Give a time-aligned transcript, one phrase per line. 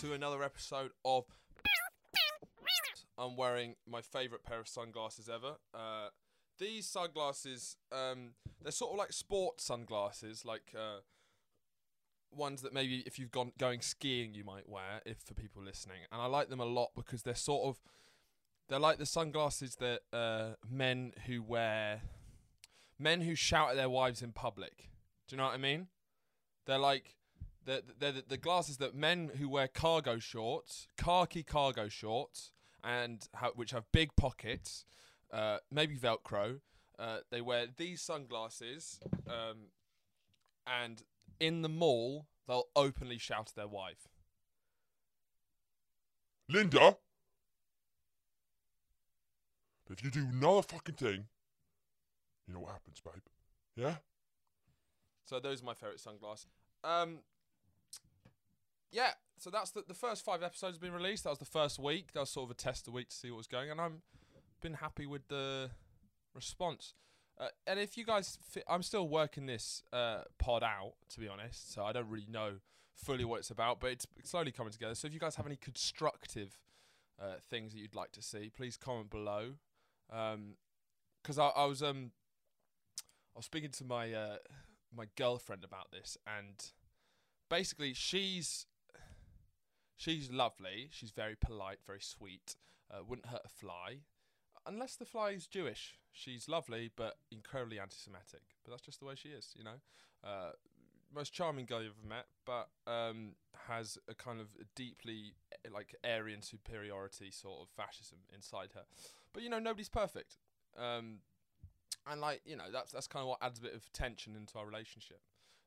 [0.00, 1.26] to another episode of.
[3.18, 5.56] I'm wearing my favourite pair of sunglasses ever.
[5.74, 6.08] Uh,
[6.58, 8.30] these sunglasses, um,
[8.62, 11.00] they're sort of like sport sunglasses, like uh,
[12.34, 15.02] ones that maybe if you've gone going skiing you might wear.
[15.04, 17.82] If for people listening, and I like them a lot because they're sort of
[18.70, 22.00] they're like the sunglasses that uh, men who wear
[22.98, 24.88] men who shout at their wives in public.
[25.28, 25.88] Do you know what I mean?
[26.64, 27.16] They're like
[27.64, 32.50] they're, they're the, the glasses that men who wear cargo shorts, khaki cargo shorts,
[32.82, 34.84] and ha- which have big pockets,
[35.32, 36.60] uh, maybe Velcro.
[36.98, 39.68] Uh, they wear these sunglasses, um,
[40.66, 41.02] and
[41.38, 44.08] in the mall they'll openly shout at their wife.
[46.48, 46.96] Linda,
[49.88, 51.26] if you do another fucking thing,
[52.46, 53.22] you know what happens, babe.
[53.76, 53.96] Yeah?
[55.24, 56.50] So those are my favourite sunglasses.
[56.82, 57.20] Um,
[58.90, 61.24] yeah, so that's the, the first five episodes have been released.
[61.24, 62.12] That was the first week.
[62.12, 64.02] That was sort of a test a week to see what was going, and I'm
[64.60, 65.70] been happy with the
[66.34, 66.94] response.
[67.38, 71.28] Uh, and if you guys, fi- I'm still working this uh, pod out, to be
[71.28, 71.72] honest.
[71.72, 72.56] So I don't really know
[72.94, 74.94] fully what it's about, but it's slowly coming together.
[74.94, 76.58] So if you guys have any constructive
[77.20, 79.52] uh, things that you'd like to see, please comment below.
[80.08, 82.10] Because I, I was um,
[83.34, 84.36] I was speaking to my uh,
[84.94, 86.56] my girlfriend about this, and
[87.48, 88.66] basically she's
[90.00, 90.88] she's lovely.
[90.90, 92.56] She's very polite, very sweet.
[92.90, 93.98] Uh, wouldn't hurt a fly,
[94.66, 95.98] unless the fly is Jewish.
[96.10, 98.42] She's lovely, but incredibly anti-Semitic.
[98.64, 99.78] But that's just the way she is, you know.
[100.24, 100.52] Uh,
[101.14, 103.32] most charming girl you've ever met, but um,
[103.68, 108.82] has a kind of deeply eh, like Aryan superiority sort of fascism inside her.
[109.32, 110.36] But you know, nobody's perfect.
[110.76, 111.18] Um,
[112.10, 114.58] and like you know, that's that's kind of what adds a bit of tension into
[114.58, 115.20] our relationship.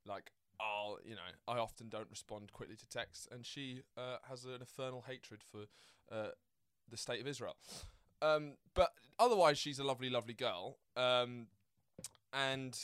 [0.05, 4.45] Like I'll, you know, I often don't respond quickly to texts, and she uh, has
[4.45, 5.65] an infernal hatred for
[6.11, 6.29] uh,
[6.89, 7.55] the state of Israel.
[8.21, 10.77] Um, but otherwise, she's a lovely, lovely girl.
[10.95, 11.47] Um,
[12.31, 12.79] and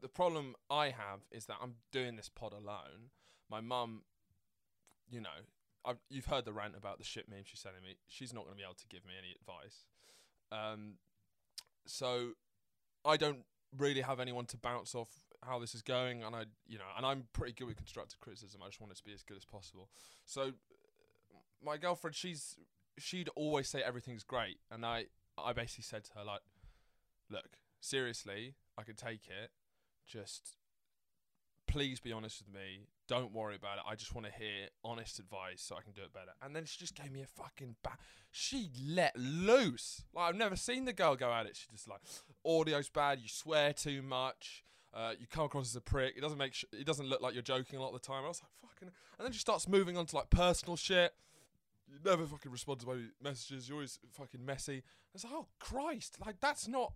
[0.00, 3.10] the problem I have is that I'm doing this pod alone.
[3.50, 4.02] My mum,
[5.10, 5.28] you know,
[5.84, 7.96] I've, you've heard the rant about the shit meme she's sending me.
[8.08, 9.84] She's not going to be able to give me any advice.
[10.50, 10.94] Um,
[11.86, 12.30] so
[13.04, 13.44] I don't
[13.76, 15.08] really have anyone to bounce off
[15.44, 18.60] how this is going, and I, you know, and I'm pretty good with constructive criticism.
[18.62, 19.88] I just want it to be as good as possible.
[20.24, 20.52] So
[21.64, 22.56] my girlfriend, she's
[22.98, 25.06] she'd always say everything's great, and I
[25.36, 26.40] I basically said to her like,
[27.30, 29.50] look, seriously, I can take it.
[30.06, 30.56] Just
[31.68, 32.86] please be honest with me.
[33.06, 33.84] Don't worry about it.
[33.86, 36.32] I just want to hear honest advice so I can do it better.
[36.42, 37.98] And then she just gave me a fucking bat.
[38.32, 40.02] She let loose.
[40.14, 41.56] Like I've never seen the girl go at it.
[41.56, 42.00] She just like
[42.44, 43.20] audio's bad.
[43.20, 44.64] You swear too much.
[44.98, 46.16] Uh, you come across as a prick.
[46.16, 46.54] It doesn't make.
[46.54, 48.24] Sh- it doesn't look like you're joking a lot of the time.
[48.24, 48.88] I was like fucking.
[49.18, 51.14] And then she starts moving on to like personal shit.
[51.86, 53.68] You never fucking respond to my messages.
[53.68, 54.82] You're always fucking messy.
[55.14, 56.94] It's like, oh Christ, like that's not.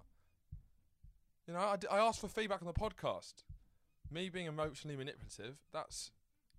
[1.47, 3.45] You know, I, d- I asked for feedback on the podcast.
[4.11, 6.11] Me being emotionally manipulative, that's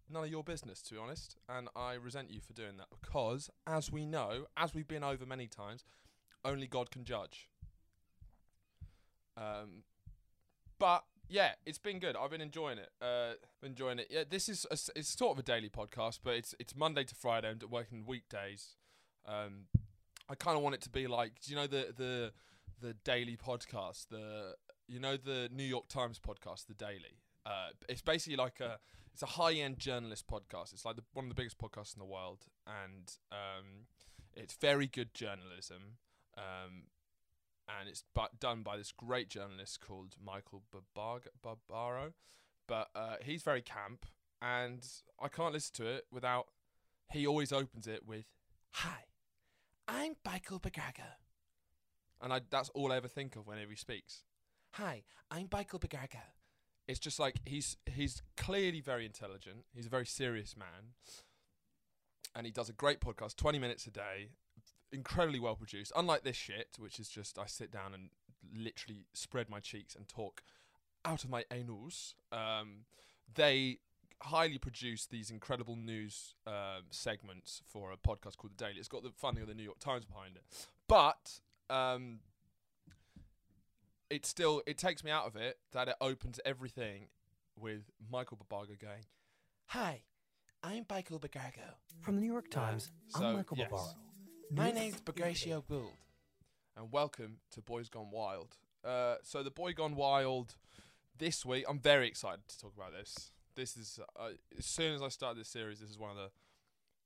[0.10, 1.36] none of your business, to be honest.
[1.50, 5.25] And I resent you for doing that because, as we know, as we've been over
[5.25, 5.84] many times,
[6.46, 7.50] only God can judge.
[9.38, 9.84] Um,
[10.80, 12.16] but yeah, it's been good.
[12.16, 12.89] I've been enjoying it.
[13.01, 14.07] Uh, enjoying it.
[14.09, 17.16] Yeah, this is a it's sort of a daily podcast, but it's it's Monday to
[17.16, 17.50] Friday.
[17.50, 18.75] I'm working weekdays.
[19.25, 19.67] Um,
[20.29, 22.31] I kind of want it to be like, do you know the the
[22.81, 24.56] the daily podcast, the
[24.88, 27.22] you know the New York Times podcast, the Daily.
[27.45, 28.79] Uh, it's basically like a
[29.13, 30.73] it's a high end journalist podcast.
[30.73, 33.88] It's like the, one of the biggest podcasts in the world, and um,
[34.35, 35.97] it's very good journalism.
[36.38, 36.83] Um,
[37.68, 42.13] and it's but done by this great journalist called Michael Barbar- Barbaro.
[42.68, 44.06] But uh, he's very camp,
[44.42, 44.86] and
[45.19, 46.48] I can't listen to it without.
[47.12, 48.25] He always opens it with,
[48.71, 49.06] "Hi,
[49.88, 51.18] I'm Michael Bagargo,"
[52.21, 54.24] and I that's all I ever think of whenever he speaks.
[54.74, 56.21] Hi, I'm Michael Bagargo.
[56.88, 59.65] It's just like he's he's clearly very intelligent.
[59.74, 60.94] He's a very serious man,
[62.36, 64.30] and he does a great podcast, twenty minutes a day,
[64.94, 65.92] incredibly well produced.
[65.95, 68.10] Unlike this shit, which is just I sit down and
[68.56, 70.44] literally spread my cheeks and talk
[71.04, 72.16] out of my anus.
[72.31, 72.86] Um,
[73.34, 73.80] they
[74.22, 78.78] highly produce these incredible news um, segments for a podcast called The Daily.
[78.78, 80.44] It's got the funding of the New York Times behind it,
[80.88, 81.39] but
[81.69, 82.19] um,
[84.10, 87.07] it still it takes me out of it that it opens everything
[87.60, 89.06] with Michael Babarga going,
[89.68, 90.04] "Hi,
[90.63, 91.75] I'm Michael Bagargo.
[92.01, 93.69] From the New York Times, So, I'm Michael yes.
[93.69, 93.94] Barbaro.
[94.51, 95.94] My name's Bagratio Gould,
[96.78, 98.56] and welcome to Boys Gone Wild.
[98.84, 100.56] Uh, so the Boy Gone Wild
[101.18, 103.31] this week, I'm very excited to talk about this.
[103.56, 106.30] This is uh, as soon as I started this series, this is one of the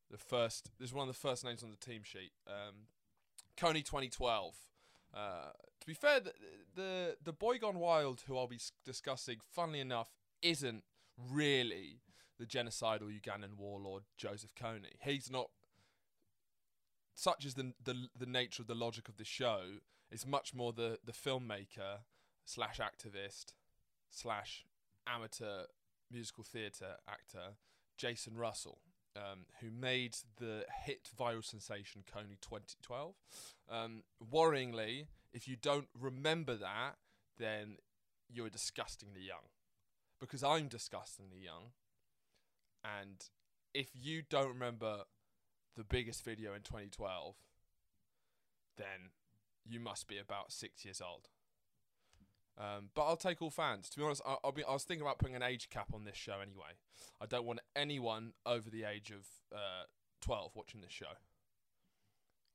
[0.10, 0.72] the first.
[0.80, 2.32] This is one of the first names on the team sheet.
[2.48, 2.88] Um,
[3.58, 4.56] Kony 2012.
[5.14, 5.20] Uh,
[5.80, 6.34] to be fair, the,
[6.76, 10.10] the the boy gone wild, who I'll be discussing, funnily enough,
[10.42, 10.84] isn't
[11.18, 12.02] really
[12.40, 14.94] the genocidal Ugandan warlord Joseph Kony.
[15.02, 15.50] He's not.
[17.18, 19.80] Such is the the the nature of the logic of the show.
[20.12, 22.04] It's much more the the filmmaker
[22.46, 23.54] slash activist
[24.12, 24.66] slash
[25.08, 25.64] amateur
[26.12, 27.56] musical theatre actor
[27.98, 28.78] Jason Russell,
[29.16, 33.16] um, who made the hit viral sensation Kony 2012.
[33.68, 36.98] Um, worryingly, if you don't remember that,
[37.40, 37.78] then
[38.30, 39.50] you're disgustingly young.
[40.20, 41.72] Because I'm disgustingly young.
[42.84, 43.26] And
[43.74, 45.06] if you don't remember
[45.78, 47.36] the biggest video in 2012,
[48.78, 49.12] then
[49.66, 51.30] you must be about six years old.
[52.58, 53.90] Um, but I'll take all fans.
[53.90, 54.64] To be honest, I, I'll be.
[54.64, 56.74] I was thinking about putting an age cap on this show anyway.
[57.22, 59.84] I don't want anyone over the age of uh,
[60.22, 61.06] twelve watching this show.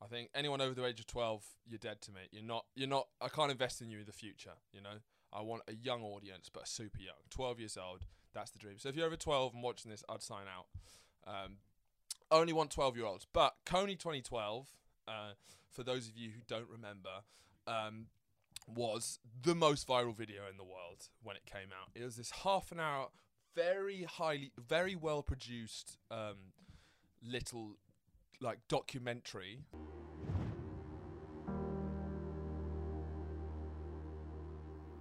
[0.03, 2.23] I think anyone over the age of twelve, you're dead to me.
[2.33, 2.65] You're not.
[2.75, 3.07] You're not.
[3.21, 4.55] I can't invest in you in the future.
[4.73, 4.99] You know.
[5.35, 7.15] I want a young audience, but super young.
[7.31, 8.01] Twelve years old.
[8.35, 8.79] That's the dream.
[8.79, 10.67] So if you're over twelve and watching this, I'd sign out.
[11.27, 11.59] Um,
[12.33, 13.27] only want twelve year olds.
[13.33, 14.69] But Kony 2012.
[15.07, 15.33] Uh,
[15.73, 17.11] for those of you who don't remember.
[17.67, 18.07] Um,
[18.69, 21.91] was the most viral video in the world when it came out.
[21.95, 23.09] It was this half an hour,
[23.57, 26.37] very highly, very well produced, um,
[27.25, 27.77] little
[28.41, 29.65] like documentary.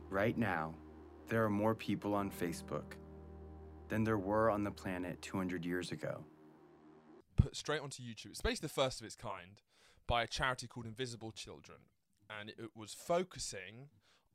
[0.10, 0.74] Right now,
[1.28, 2.96] there are more people on Facebook
[3.90, 6.26] than there were on the planet 200 years ago.
[7.42, 8.28] Put straight onto YouTube.
[8.28, 9.62] It's basically the first of its kind
[10.08, 11.80] by a charity called Invisible Children,
[12.30, 13.90] and it, it was focusing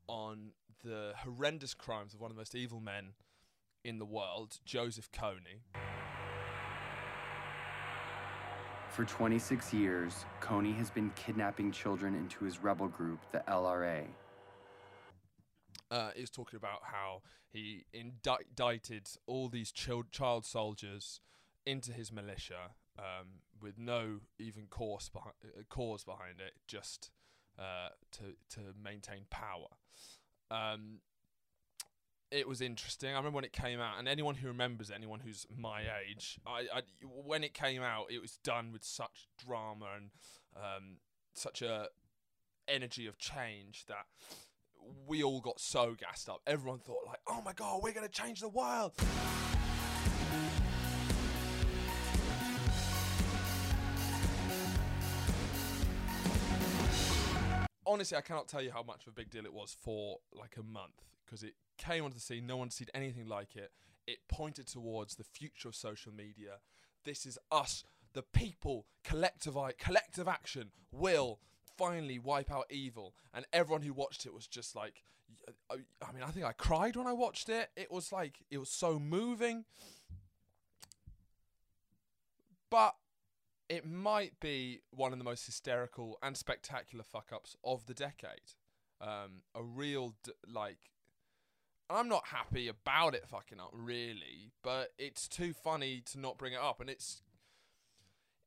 [0.07, 0.51] on
[0.83, 3.13] the horrendous crimes of one of the most evil men
[3.85, 5.61] in the world, Joseph Kony.
[8.89, 14.05] For 26 years, Kony has been kidnapping children into his rebel group, the LRA.
[15.89, 21.21] uh, is talking about how he indicted all these child child soldiers
[21.65, 27.11] into his militia um, with no even cause behind uh, cause behind it, just
[27.59, 29.67] uh, to to maintain power.
[30.49, 30.99] Um,
[32.29, 33.13] it was interesting.
[33.13, 36.65] I remember when it came out, and anyone who remembers anyone who's my age, I,
[36.73, 40.11] I when it came out, it was done with such drama and
[40.55, 40.97] um,
[41.33, 41.87] such a
[42.67, 44.05] energy of change that
[45.07, 46.41] we all got so gassed up.
[46.45, 48.93] Everyone thought like, "Oh my god, we're gonna change the world!"
[57.87, 60.57] Honestly, I cannot tell you how much of a big deal it was for like
[60.57, 62.45] a month because it came onto the scene.
[62.45, 63.71] No one seen anything like it.
[64.05, 66.59] It pointed towards the future of social media.
[67.05, 71.39] This is us, the people, collective collective action will
[71.77, 73.13] finally wipe out evil.
[73.33, 75.03] And everyone who watched it was just like,
[75.69, 77.69] I uh, I mean, I think I cried when I watched it.
[77.75, 79.65] It was like it was so moving.
[82.69, 82.95] But
[83.69, 88.53] it might be one of the most hysterical and spectacular fuck ups of the decade.
[89.01, 90.91] Um, a real d- like.
[91.89, 96.51] I'm not happy about it fucking up, really, but it's too funny to not bring
[96.51, 97.21] it up, and it's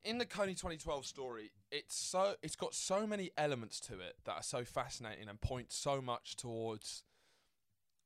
[0.04, 1.50] in the Kony 2012 story.
[1.70, 5.72] It's so it's got so many elements to it that are so fascinating and point
[5.72, 7.04] so much towards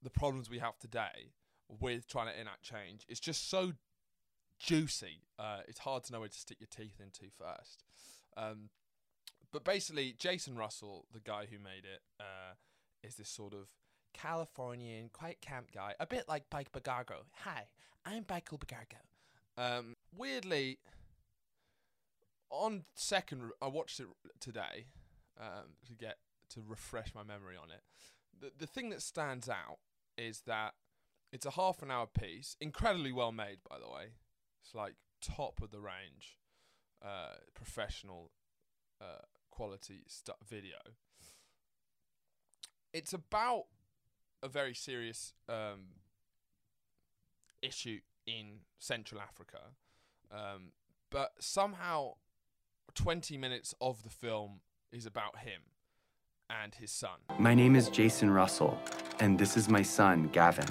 [0.03, 1.33] the problems we have today
[1.69, 3.05] with trying to enact change.
[3.09, 3.73] It's just so
[4.65, 5.21] juicy.
[5.39, 7.85] Uh, it's hard to know where to stick your teeth into first.
[8.37, 8.71] Um,
[9.53, 12.55] but basically, Jason Russell, the guy who made it, uh,
[13.03, 13.69] is this sort of
[14.15, 17.27] Californian, quite camp guy, a bit like Bike Bagargo.
[17.43, 17.67] Hi,
[18.07, 19.03] I'm Michael Bagargo.
[19.57, 20.79] Um, weirdly,
[22.51, 24.07] on second, I watched it
[24.41, 24.87] today
[25.39, 26.17] um, to get
[26.51, 27.83] to refresh my memory on it.
[28.41, 29.79] The the thing that stands out
[30.17, 30.75] is that
[31.33, 34.13] it's a half an hour piece, incredibly well made, by the way.
[34.65, 36.39] It's like top of the range,
[37.05, 38.31] uh, professional
[38.99, 40.77] uh, quality stu- video.
[42.95, 43.65] It's about
[44.43, 46.01] a very serious um,
[47.61, 49.59] issue in Central Africa,
[50.33, 50.73] um,
[51.11, 52.15] but somehow
[52.95, 54.61] 20 minutes of the film
[54.93, 55.61] is about him
[56.49, 57.19] and his son.
[57.39, 58.79] My name is Jason Russell,
[59.21, 60.69] and this is my son, Gavin.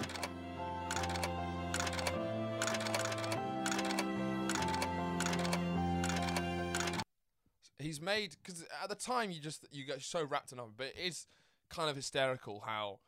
[8.03, 10.95] Made because at the time you just you get so wrapped in it, but it
[10.97, 11.27] is
[11.69, 12.99] kind of hysterical how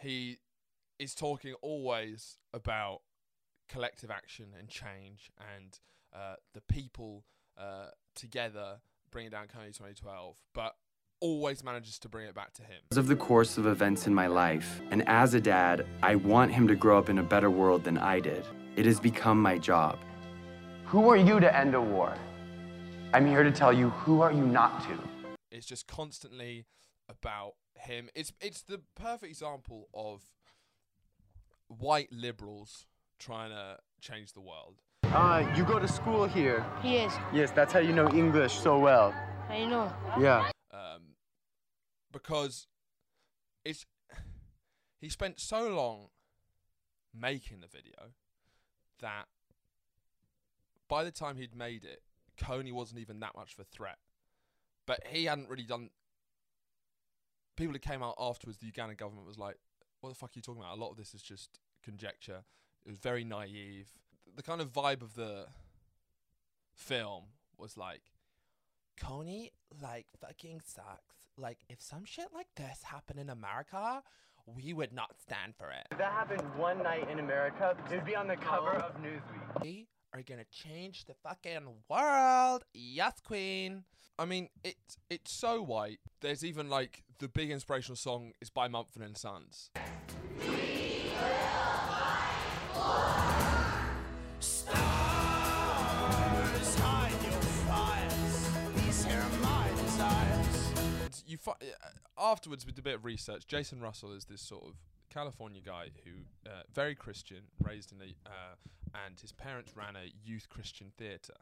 [0.00, 0.38] he
[0.98, 3.00] is talking always about
[3.68, 5.78] collective action and change and
[6.14, 7.24] uh, the people
[7.58, 8.78] uh, together
[9.10, 10.74] bringing down Kony 2012, but
[11.20, 12.80] always manages to bring it back to him.
[12.88, 16.52] Because of the course of events in my life, and as a dad, I want
[16.52, 18.44] him to grow up in a better world than I did.
[18.76, 19.98] It has become my job.
[20.86, 22.14] Who are you to end a war?
[23.14, 24.98] I'm here to tell you who are you not to.
[25.52, 26.66] It's just constantly
[27.08, 28.08] about him.
[28.12, 30.20] It's it's the perfect example of
[31.68, 32.86] white liberals
[33.20, 34.80] trying to change the world.
[35.04, 36.66] Uh, you go to school here.
[36.82, 39.14] Yes, Yes, that's how you know English so well.
[39.48, 39.92] I know.
[40.18, 40.50] Yeah.
[40.72, 41.14] um,
[42.12, 42.66] because
[43.64, 43.86] it's
[45.00, 46.08] he spent so long
[47.16, 48.10] making the video
[49.00, 49.26] that
[50.88, 52.02] by the time he'd made it,
[52.38, 53.98] Kony wasn't even that much of a threat.
[54.86, 55.90] But he hadn't really done.
[57.56, 59.56] People who came out afterwards, the Ugandan government was like,
[60.00, 60.76] "What the fuck are you talking about?
[60.76, 62.44] A lot of this is just conjecture."
[62.84, 63.88] It was very naive.
[64.36, 65.46] The kind of vibe of the
[66.74, 67.24] film
[67.56, 68.02] was like,
[69.00, 69.50] Kony
[69.82, 71.30] like fucking sucks.
[71.36, 74.02] Like if some shit like this happened in America,
[74.46, 75.86] we would not stand for it.
[75.90, 79.86] If that happened one night in America, it would be on the cover of Newsweek.
[80.14, 82.64] We are gonna change the fucking world.
[82.72, 83.82] Yes, queen.
[84.16, 85.98] I mean, it's it's so white.
[86.20, 89.70] There's even like the big inspirational song is by Mumford and Sons.
[101.26, 104.74] You fi- uh, afterwards with a bit of research, Jason Russell is this sort of
[105.10, 108.54] California guy who uh, very Christian, raised in a, uh,
[109.06, 111.34] and his parents ran a youth Christian theater,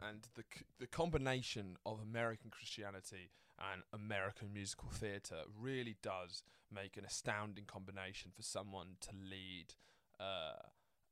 [0.00, 0.44] and the
[0.78, 8.30] the combination of American Christianity and American musical theater really does make an astounding combination
[8.34, 9.74] for someone to lead
[10.20, 10.60] uh,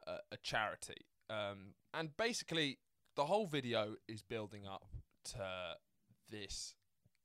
[0.07, 1.07] a, a charity.
[1.31, 2.79] Um, and basically,
[3.17, 4.89] the whole video is building up
[5.33, 5.77] to
[6.31, 6.75] this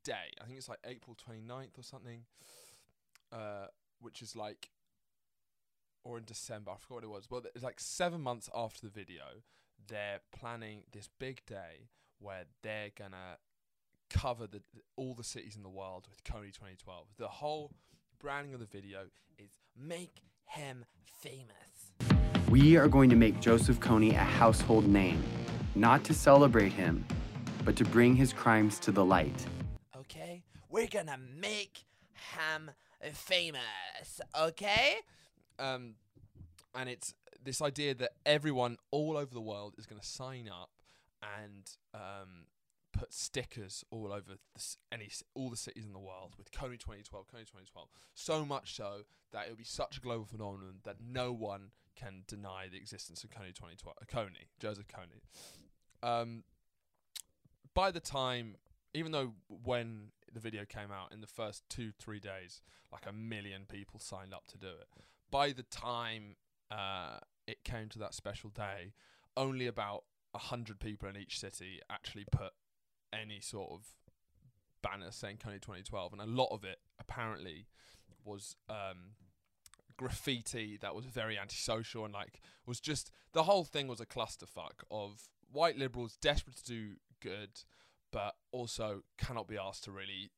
[0.04, 0.32] day.
[0.42, 2.24] I think it's like April 29th or something,
[3.32, 3.68] uh,
[4.00, 4.70] which is like,
[6.04, 7.30] or in December, I forgot what it was.
[7.30, 9.24] Well, it's like seven months after the video,
[9.88, 11.90] they're planning this big day
[12.20, 13.38] where they're gonna
[14.10, 14.62] cover the
[14.96, 17.08] all the cities in the world with Kony 2012.
[17.18, 17.72] The whole
[18.20, 19.02] branding of the video
[19.38, 20.86] is make him
[21.22, 21.92] famous.
[22.50, 25.24] We are going to make Joseph Kony a household name,
[25.76, 27.06] not to celebrate him,
[27.64, 29.46] but to bring his crimes to the light.
[29.96, 30.44] okay?
[30.70, 31.86] We're gonna make
[32.36, 32.72] him
[33.14, 34.98] famous, okay?
[35.60, 35.96] Um,
[36.76, 37.14] and it's
[37.44, 40.70] this idea that everyone all over the world is gonna sign up
[41.22, 42.46] and um,
[42.94, 47.26] put stickers all over the, any all the cities in the world with Kony 2012,
[47.28, 47.88] Kony 2012.
[48.14, 49.02] So much so
[49.32, 53.30] that it'll be such a global phenomenon that no one can deny the existence of
[53.30, 53.98] Kony 2012.
[54.02, 55.22] Uh, Kony, Joseph Kony.
[56.08, 56.44] Um,
[57.74, 58.56] by the time
[58.94, 62.62] even though when the video came out in the first two three days
[62.92, 64.88] like a million people signed up to do it
[65.32, 66.36] by the time
[66.72, 67.18] uh,
[67.48, 68.94] it came to that special day
[69.36, 70.04] only about
[70.36, 72.54] hundred people in each city actually put
[73.12, 73.88] any sort of
[74.82, 77.66] banner saying Kony 2012 and a lot of it apparently
[78.24, 79.16] was um,
[79.98, 84.84] graffiti that was very antisocial and like was just the whole thing was a clusterfuck
[84.90, 86.88] of white liberals desperate to do
[87.22, 87.50] good
[88.12, 90.32] but also cannot be asked to really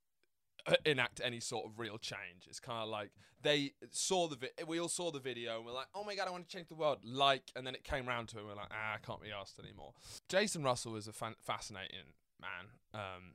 [0.86, 2.48] enact any sort of real change.
[2.48, 5.74] It's kind of like they saw the vi- we all saw the video and we're
[5.74, 7.00] like, oh my god, I want to change the world.
[7.04, 9.60] Like, and then it came round to and we're like, ah, I can't be asked
[9.60, 9.94] anymore.
[10.30, 13.34] Jason Russell is a fan- fascinating man, um,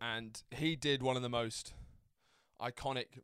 [0.00, 1.74] and he did one of the most
[2.60, 3.20] iconic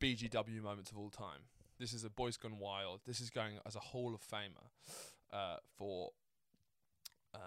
[0.00, 1.40] BGW moments of all time.
[1.78, 3.00] This is a Boys Gone Wild.
[3.06, 4.70] This is going as a Hall of Famer
[5.32, 6.10] uh, for
[7.34, 7.38] uh,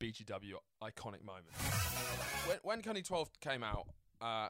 [0.00, 1.54] BGW iconic moment.
[2.46, 3.86] When when Kony 12 came out,
[4.20, 4.48] uh,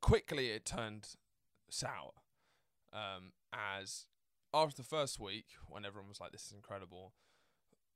[0.00, 1.08] quickly it turned
[1.70, 2.12] sour.
[2.92, 4.06] Um, as
[4.54, 7.14] after the first week, when everyone was like, "This is incredible,"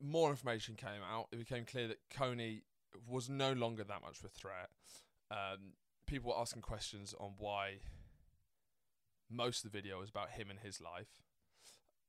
[0.00, 1.28] more information came out.
[1.32, 2.62] It became clear that Kony
[3.06, 4.70] was no longer that much of a threat.
[5.30, 5.74] Um,
[6.06, 7.80] people were asking questions on why
[9.28, 11.22] most of the video was about him and his life.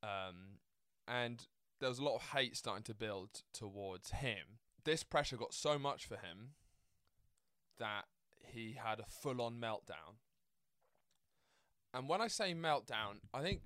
[0.04, 0.60] Um,
[1.08, 1.46] and
[1.80, 4.60] there was a lot of hate starting to build towards him.
[4.84, 6.52] This pressure got so much for him
[7.78, 8.06] that
[8.40, 10.18] he had a full on meltdown.
[11.94, 13.62] And when I say meltdown, I think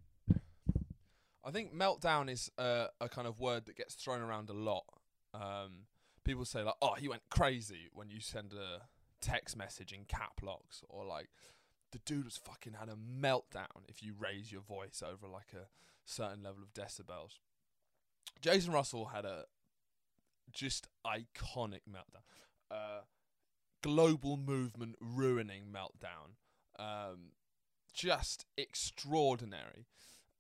[1.43, 4.85] I think meltdown is a, a kind of word that gets thrown around a lot.
[5.33, 5.87] Um,
[6.23, 8.83] people say like, "Oh, he went crazy" when you send a
[9.21, 11.29] text message in cap locks, or like
[11.91, 15.67] the dude was fucking had a meltdown if you raise your voice over like a
[16.05, 17.39] certain level of decibels.
[18.39, 19.45] Jason Russell had a
[20.51, 22.23] just iconic meltdown.
[22.69, 23.01] Uh,
[23.81, 26.35] global movement ruining meltdown.
[26.79, 27.31] Um,
[27.93, 29.87] just extraordinary.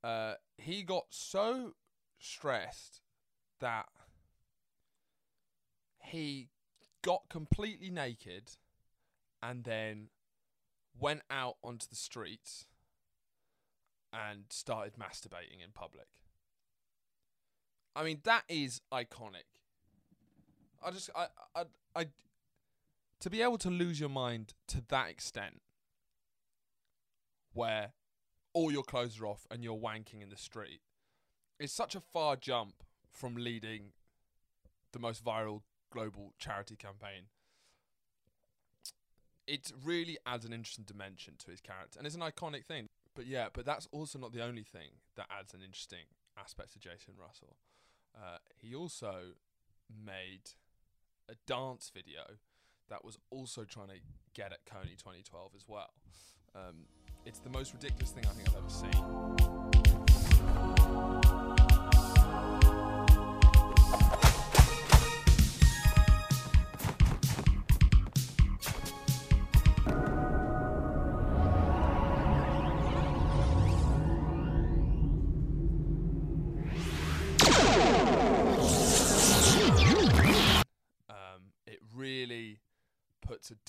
[0.03, 1.73] Uh, he got so
[2.19, 3.01] stressed
[3.59, 3.87] that
[5.99, 6.49] he
[7.01, 8.51] got completely naked
[9.41, 10.07] and then
[10.99, 12.65] went out onto the streets
[14.13, 16.07] and started masturbating in public.
[17.95, 19.47] I mean, that is iconic.
[20.83, 21.63] I just, I, I,
[21.95, 22.05] I,
[23.19, 25.61] to be able to lose your mind to that extent,
[27.53, 27.91] where
[28.53, 30.81] all your clothes are off and you're wanking in the street,
[31.59, 32.75] is such a far jump
[33.11, 33.91] from leading
[34.93, 37.25] the most viral global charity campaign.
[39.47, 42.89] It really adds an interesting dimension to his character, and it's an iconic thing.
[43.13, 46.05] But yeah, but that's also not the only thing that adds an interesting
[46.39, 47.57] aspect to Jason Russell.
[48.15, 49.33] Uh, he also
[50.05, 50.51] made
[51.29, 52.21] a dance video
[52.89, 53.99] that was also trying to
[54.33, 55.93] get at Kony 2012 as well.
[56.55, 56.87] Um,
[57.25, 58.91] it's the most ridiculous thing I think I've ever seen.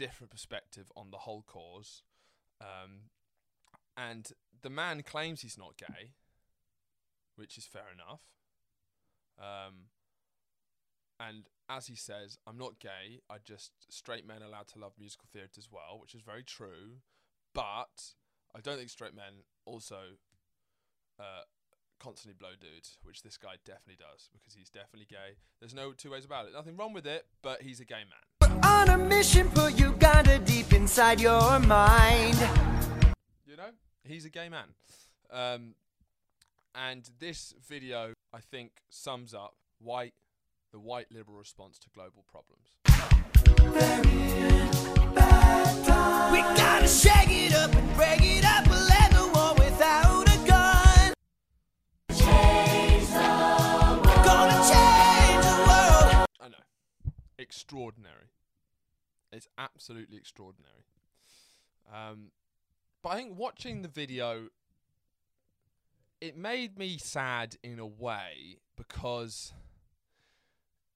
[0.03, 2.03] Different perspective on the whole cause.
[2.61, 3.11] Um,
[3.97, 4.33] and
[4.63, 6.15] the man claims he's not gay,
[7.37, 8.23] which is fair enough.
[9.39, 9.91] Um,
[11.21, 13.21] and as he says, I'm not gay.
[13.31, 16.99] I just straight men allowed to love musical theatre as well, which is very true.
[17.55, 18.15] But
[18.57, 20.19] I don't think straight men also
[21.21, 21.43] uh,
[22.03, 25.37] constantly blow dudes, which this guy definitely does because he's definitely gay.
[25.61, 26.53] There's no two ways about it.
[26.53, 28.61] Nothing wrong with it, but he's a gay man.
[28.65, 32.37] On a mission, put Uganda deep inside your mind.
[33.47, 33.71] You know,
[34.05, 34.67] he's a gay man.
[35.31, 35.75] Um,
[36.75, 40.15] and this video, I think, sums up white,
[40.73, 42.77] the white liberal response to global problems.
[46.33, 48.63] We gotta shake it up and break it up.
[57.53, 58.31] Extraordinary.
[59.31, 60.87] It's absolutely extraordinary.
[61.93, 62.31] Um,
[63.03, 64.49] but I think watching the video,
[66.21, 69.53] it made me sad in a way because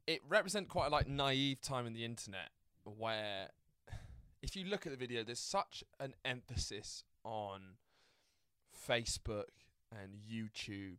[0.06, 2.50] it represents quite a like naive time in the internet
[2.84, 3.48] where
[4.40, 7.60] if you look at the video there's such an emphasis on
[8.88, 9.50] Facebook
[9.90, 10.98] and YouTube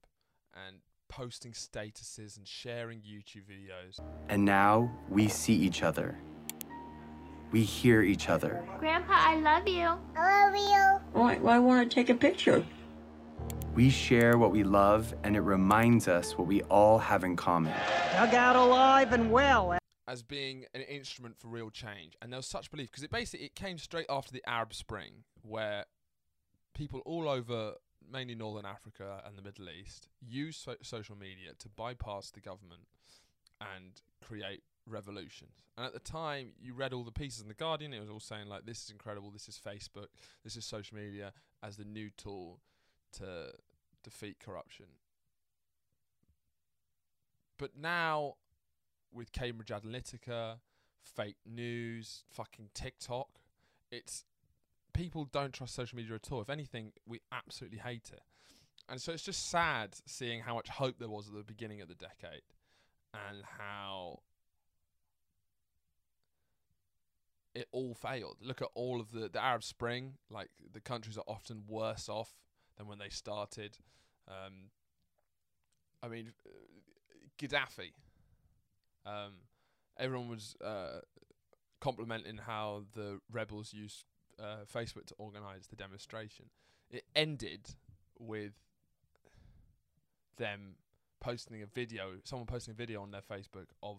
[0.54, 6.18] and posting statuses and sharing YouTube videos And now we see each other.
[7.52, 8.64] We hear each other.
[8.80, 9.90] Grandpa, I love you.
[10.16, 11.02] I love you.
[11.20, 12.66] Why, why want to take a picture?
[13.74, 17.74] We share what we love, and it reminds us what we all have in common.
[18.12, 19.78] Dug out alive and well.
[20.08, 22.18] as being an instrument for real change.
[22.22, 25.24] And there was such belief because it basically it came straight after the Arab Spring,
[25.42, 25.86] where
[26.74, 27.74] people all over,
[28.12, 32.88] mainly Northern Africa and the Middle East, use so- social media to bypass the government
[33.60, 35.52] and create revolutions.
[35.76, 37.94] And at the time, you read all the pieces in the Guardian.
[37.94, 39.32] It was all saying like, "This is incredible.
[39.32, 40.08] This is Facebook.
[40.44, 42.62] This is social media as the new tool
[43.14, 43.54] to
[44.04, 44.88] defeat corruption."
[47.58, 48.38] But now
[49.12, 50.60] with Cambridge Analytica,
[51.02, 53.40] fake news, fucking TikTok.
[53.92, 54.26] It's
[54.98, 56.42] people don't trust social media at all.
[56.42, 58.24] If anything, we absolutely hate it.
[58.90, 61.88] And so it's just sad seeing how much hope there was at the beginning of
[61.88, 62.42] the decade
[63.14, 64.22] and how
[67.54, 68.38] it all failed.
[68.42, 72.34] Look at all of the the Arab Spring, like the countries are often worse off
[72.78, 73.78] than when they started.
[74.28, 74.72] Um,
[76.02, 76.50] I mean, uh,
[77.40, 77.92] Gaddafi.
[79.06, 79.34] Um,
[80.00, 81.02] everyone was uh,
[81.80, 84.06] complimenting how the rebels used
[84.40, 86.46] uh, Facebook to organise the demonstration.
[86.90, 87.76] It ended
[88.20, 88.54] with
[90.38, 90.76] them
[91.20, 93.98] posting a video, someone posting a video on their Facebook of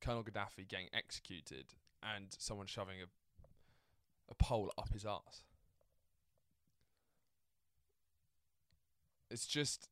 [0.00, 3.06] Colonel Gaddafi getting executed and someone shoving a
[4.28, 5.42] a pole up his ass.
[9.30, 9.88] It's just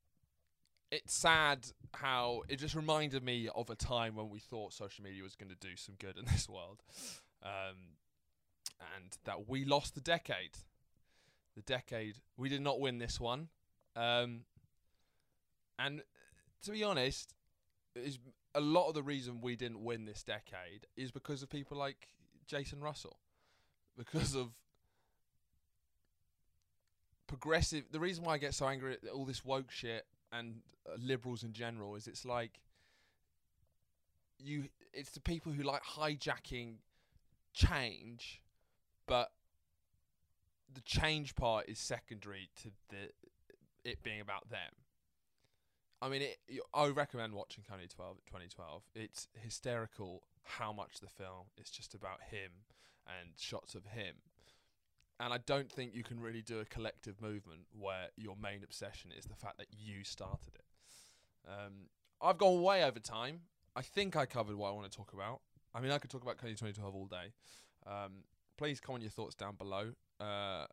[0.91, 5.23] it's sad how it just reminded me of a time when we thought social media
[5.23, 6.83] was going to do some good in this world,
[7.43, 7.97] um,
[8.97, 10.59] and that we lost the decade.
[11.55, 12.17] the decade.
[12.37, 13.49] We did not win this one,
[13.97, 14.41] um,
[15.79, 16.03] and
[16.63, 17.35] to be honest,
[17.95, 18.19] is
[18.55, 22.09] a lot of the reason we didn't win this decade is because of people like
[22.47, 23.19] Jason Russell,
[23.97, 24.51] because of
[27.27, 27.85] progressive.
[27.91, 30.57] The reason why I get so angry at all this woke shit and
[30.89, 32.61] uh, liberals in general is it's like
[34.39, 34.65] you.
[34.93, 36.75] It's the people who like hijacking
[37.53, 38.41] change,
[39.07, 39.31] but
[40.73, 43.11] the change part is secondary to the
[43.85, 44.73] it being about them.
[46.01, 46.39] I mean, it,
[46.73, 48.83] I recommend watching Kanye 12, 2012.
[48.95, 52.51] It's hysterical how much the film is just about him
[53.07, 54.17] and shots of him.
[55.21, 59.13] And I don't think you can really do a collective movement where your main obsession
[59.17, 60.65] is the fact that you started it.
[61.49, 61.89] Um,
[62.21, 63.41] I've gone way over time.
[63.77, 65.41] I think I covered what I want to talk about.
[65.75, 67.33] I mean, I could talk about Kanye 2012 all day.
[67.87, 68.25] Um,
[68.57, 69.93] please comment your thoughts down below.
[70.21, 70.67] Uh,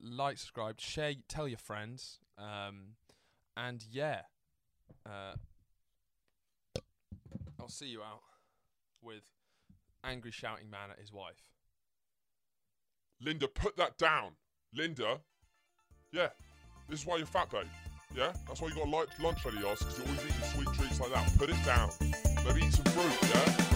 [0.00, 2.18] like, subscribe, share, tell your friends.
[2.36, 2.96] Um,
[3.56, 4.22] and yeah,
[5.06, 5.34] uh,
[7.60, 8.20] I'll see you out
[9.02, 9.24] with
[10.04, 11.50] angry shouting man at his wife.
[13.20, 14.32] Linda, put that down.
[14.74, 15.18] Linda.
[16.12, 16.28] Yeah.
[16.88, 17.66] This is why you're fat, babe.
[18.14, 18.32] Yeah?
[18.46, 21.12] That's why you got lunch, lunch ready, ass, because you're always eating sweet treats like
[21.12, 21.38] that.
[21.38, 21.90] Put it down.
[22.46, 23.67] Maybe eat some fruit, yeah?